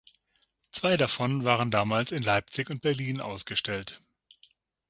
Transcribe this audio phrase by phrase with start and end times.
[0.71, 4.01] Zwei davon waren damals in Leipzig und Berlin ausgestellt.